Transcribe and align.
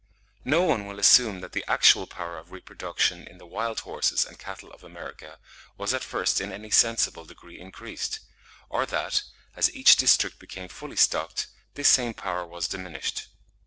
No 0.45 0.63
one 0.63 0.87
will 0.87 0.97
assume 0.99 1.41
that 1.41 1.51
the 1.51 1.63
actual 1.69 2.07
power 2.07 2.39
of 2.39 2.51
reproduction 2.51 3.27
in 3.27 3.37
the 3.37 3.45
wild 3.45 3.81
horses 3.81 4.25
and 4.25 4.39
cattle 4.39 4.71
of 4.73 4.83
America, 4.83 5.37
was 5.77 5.93
at 5.93 6.03
first 6.03 6.41
in 6.41 6.51
any 6.51 6.71
sensible 6.71 7.23
degree 7.23 7.59
increased; 7.59 8.19
or 8.67 8.87
that, 8.87 9.21
as 9.55 9.69
each 9.75 9.97
district 9.97 10.39
became 10.39 10.69
fully 10.69 10.95
stocked, 10.95 11.49
this 11.75 11.87
same 11.87 12.15
power 12.15 12.47
was 12.47 12.67
diminished. 12.67 13.27